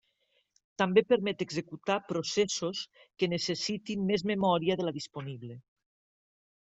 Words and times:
També 0.81 1.01
permet 1.11 1.41
executar 1.45 1.97
processos 2.11 2.81
que 3.23 3.29
necessitin 3.33 4.07
més 4.13 4.25
memòria 4.31 4.79
de 4.81 4.87
la 4.89 4.95
disponible. 4.97 5.59